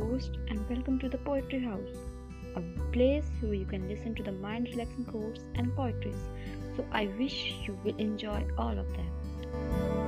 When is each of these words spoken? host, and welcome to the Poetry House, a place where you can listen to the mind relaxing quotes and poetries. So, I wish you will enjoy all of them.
host, 0.00 0.38
and 0.48 0.68
welcome 0.68 0.98
to 0.98 1.08
the 1.08 1.18
Poetry 1.18 1.60
House, 1.60 1.96
a 2.56 2.62
place 2.92 3.24
where 3.40 3.54
you 3.54 3.66
can 3.66 3.88
listen 3.88 4.14
to 4.16 4.22
the 4.22 4.32
mind 4.32 4.68
relaxing 4.72 5.04
quotes 5.04 5.40
and 5.54 5.74
poetries. 5.76 6.28
So, 6.76 6.84
I 6.92 7.06
wish 7.18 7.54
you 7.66 7.78
will 7.84 7.96
enjoy 7.96 8.46
all 8.58 8.76
of 8.78 8.86
them. 8.96 10.03